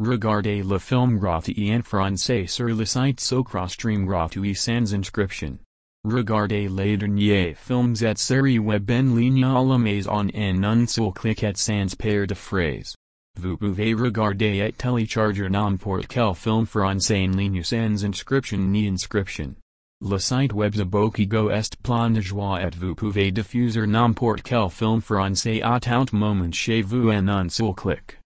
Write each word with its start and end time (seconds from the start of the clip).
Regardez 0.00 0.64
le 0.64 0.80
film 0.80 1.20
gratuit 1.20 1.72
en 1.72 1.82
français 1.84 2.48
sur 2.48 2.66
le 2.66 2.84
site 2.84 3.20
Sokrostream 3.20 4.06
gratuit 4.06 4.56
sans 4.56 4.92
inscription. 4.92 5.58
Regardez 6.04 6.68
les 6.68 6.96
derniers 6.96 7.54
films 7.54 7.94
et 8.02 8.16
série 8.16 8.58
web 8.58 8.90
en 8.90 9.14
ligne 9.14 9.44
à 9.44 9.62
la 9.62 9.78
maison 9.78 10.28
en 10.34 10.64
un 10.64 10.86
seul 10.88 11.12
clic 11.12 11.44
et 11.44 11.56
sans 11.56 11.94
paire 11.96 12.26
de 12.26 12.34
phrases. 12.34 12.96
Vous 13.38 13.56
pouvez 13.56 13.94
regarder 13.94 14.66
et 14.66 14.72
télécharger 14.72 15.48
n'importe 15.48 16.08
quel 16.08 16.34
film 16.34 16.66
français 16.66 17.28
en 17.28 17.36
ligne 17.36 17.62
sans 17.62 18.04
inscription 18.04 18.58
ni 18.58 18.88
inscription. 18.88 19.54
Le 20.00 20.18
site 20.18 20.52
web 20.52 20.74
Zabokigo 20.74 21.50
est 21.50 21.76
plein 21.84 22.10
de 22.10 22.20
joie 22.20 22.60
et 22.60 22.76
vous 22.76 22.96
pouvez 22.96 23.30
diffuser 23.30 23.86
n'importe 23.86 24.42
quel 24.42 24.70
film 24.70 25.00
français 25.00 25.62
à 25.62 25.78
tout 25.78 26.16
moment 26.16 26.50
chez 26.50 26.82
vous 26.82 27.10
en 27.10 27.28
un 27.28 27.48
seul 27.48 27.72
clic. 27.74 28.18